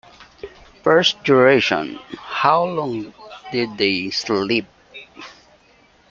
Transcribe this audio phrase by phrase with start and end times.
[0.81, 1.99] First, duration-
[2.33, 3.13] how long
[3.51, 4.65] did they sleep?